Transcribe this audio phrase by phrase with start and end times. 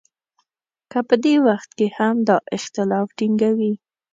[0.91, 3.73] که په دې وخت کې هم دا اختلاف ټینګوي.